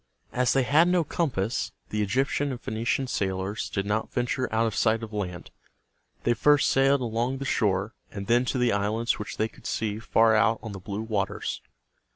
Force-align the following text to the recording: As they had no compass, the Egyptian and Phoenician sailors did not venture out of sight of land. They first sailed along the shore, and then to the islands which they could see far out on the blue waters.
As 0.33 0.53
they 0.53 0.63
had 0.63 0.87
no 0.87 1.03
compass, 1.03 1.73
the 1.89 2.01
Egyptian 2.01 2.49
and 2.49 2.59
Phoenician 2.59 3.05
sailors 3.05 3.69
did 3.69 3.85
not 3.85 4.11
venture 4.11 4.51
out 4.51 4.65
of 4.65 4.73
sight 4.75 5.03
of 5.03 5.13
land. 5.13 5.51
They 6.23 6.33
first 6.33 6.71
sailed 6.71 7.01
along 7.01 7.37
the 7.37 7.45
shore, 7.45 7.93
and 8.09 8.25
then 8.25 8.43
to 8.45 8.57
the 8.57 8.73
islands 8.73 9.19
which 9.19 9.37
they 9.37 9.47
could 9.47 9.67
see 9.67 9.99
far 9.99 10.35
out 10.35 10.57
on 10.63 10.71
the 10.71 10.79
blue 10.79 11.03
waters. 11.03 11.61